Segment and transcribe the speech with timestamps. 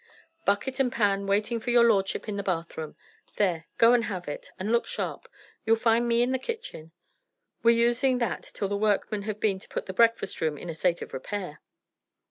[0.45, 2.95] "Bucket and pan waiting for your lordship in the bathroom.
[3.35, 5.27] There, go and have it; and look sharp.
[5.63, 6.91] You'll find me in the kitchen.
[7.61, 10.73] We're using that till the workmen have been to put the breakfast room in a
[10.73, 11.61] state of repair."